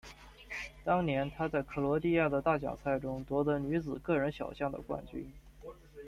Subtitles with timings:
[0.83, 5.31] 当年她在克罗地亚的大奖赛中夺得女子个人小项的冠军。